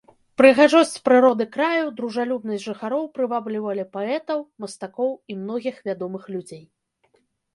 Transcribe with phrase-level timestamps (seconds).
[0.41, 6.63] Прыгажосць прыроды краю, дружалюбнасць жыхароў прываблівалі паэтаў, мастакоў і многіх вядомых людзей.